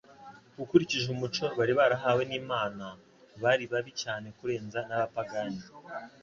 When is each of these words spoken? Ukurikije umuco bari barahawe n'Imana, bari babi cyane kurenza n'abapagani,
Ukurikije 0.63 1.07
umuco 1.15 1.43
bari 1.57 1.73
barahawe 1.79 2.23
n'Imana, 2.29 2.85
bari 3.43 3.63
babi 3.71 3.91
cyane 4.01 4.27
kurenza 4.37 4.79
n'abapagani, 4.87 5.61